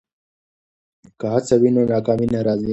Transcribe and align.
که 1.19 1.25
هڅه 1.33 1.55
وي 1.61 1.69
نو 1.75 1.81
ناکامي 1.91 2.27
نه 2.33 2.39
راځي. 2.45 2.69